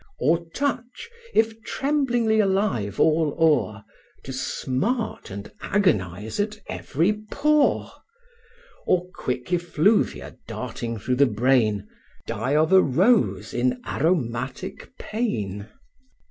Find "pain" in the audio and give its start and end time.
14.97-15.67